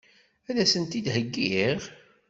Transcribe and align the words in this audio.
Ad 0.49 0.57
as-tent-id-heggiɣ? 0.63 1.79